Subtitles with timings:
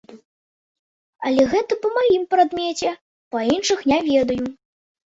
[1.29, 2.89] Але гэта па маім прадмеце,
[3.37, 4.45] па іншых не ведаю.